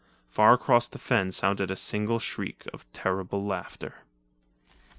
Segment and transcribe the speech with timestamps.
[0.31, 3.97] Far across the fen sounded a single shriek of terrible laughter.